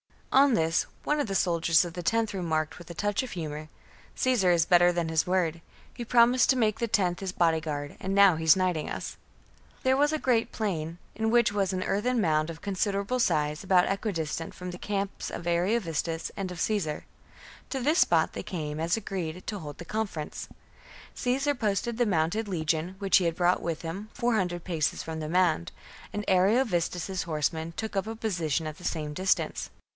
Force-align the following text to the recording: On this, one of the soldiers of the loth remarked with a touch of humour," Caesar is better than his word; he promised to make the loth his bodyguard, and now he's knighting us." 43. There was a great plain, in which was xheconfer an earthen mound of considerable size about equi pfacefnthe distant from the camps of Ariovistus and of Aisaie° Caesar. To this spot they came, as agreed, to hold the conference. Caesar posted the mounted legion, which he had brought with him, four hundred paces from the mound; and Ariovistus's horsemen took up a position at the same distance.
On 0.31 0.53
this, 0.53 0.87
one 1.03 1.19
of 1.19 1.27
the 1.27 1.35
soldiers 1.35 1.85
of 1.85 1.93
the 1.93 2.09
loth 2.11 2.33
remarked 2.33 2.79
with 2.79 2.89
a 2.89 2.93
touch 2.93 3.21
of 3.21 3.31
humour," 3.31 3.67
Caesar 4.15 4.49
is 4.49 4.65
better 4.65 4.91
than 4.91 5.09
his 5.09 5.27
word; 5.27 5.61
he 5.93 6.05
promised 6.05 6.49
to 6.49 6.55
make 6.55 6.79
the 6.79 6.89
loth 6.97 7.19
his 7.19 7.33
bodyguard, 7.33 7.97
and 7.99 8.15
now 8.15 8.35
he's 8.37 8.55
knighting 8.55 8.89
us." 8.89 9.17
43. 9.83 9.83
There 9.83 9.97
was 9.97 10.13
a 10.13 10.17
great 10.17 10.51
plain, 10.51 10.97
in 11.15 11.29
which 11.29 11.51
was 11.51 11.69
xheconfer 11.71 11.83
an 11.83 11.83
earthen 11.83 12.21
mound 12.21 12.49
of 12.49 12.61
considerable 12.63 13.19
size 13.19 13.63
about 13.63 13.85
equi 13.87 14.13
pfacefnthe 14.13 14.15
distant 14.15 14.53
from 14.55 14.71
the 14.71 14.77
camps 14.79 15.29
of 15.29 15.45
Ariovistus 15.45 16.31
and 16.37 16.49
of 16.49 16.59
Aisaie° 16.59 16.61
Caesar. 16.65 17.05
To 17.69 17.81
this 17.81 17.99
spot 17.99 18.33
they 18.33 18.41
came, 18.43 18.79
as 18.79 18.97
agreed, 18.97 19.45
to 19.47 19.59
hold 19.59 19.77
the 19.79 19.85
conference. 19.85 20.47
Caesar 21.13 21.53
posted 21.53 21.97
the 21.97 22.07
mounted 22.07 22.47
legion, 22.47 22.95
which 22.99 23.17
he 23.17 23.25
had 23.25 23.35
brought 23.35 23.61
with 23.61 23.81
him, 23.83 24.09
four 24.13 24.35
hundred 24.35 24.63
paces 24.63 25.03
from 25.03 25.19
the 25.19 25.29
mound; 25.29 25.73
and 26.13 26.25
Ariovistus's 26.27 27.23
horsemen 27.23 27.73
took 27.75 27.95
up 27.97 28.07
a 28.07 28.15
position 28.15 28.65
at 28.65 28.77
the 28.77 28.85
same 28.85 29.13
distance. 29.13 29.69